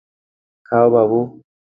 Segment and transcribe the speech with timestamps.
[0.65, 1.19] খাও, বাবু!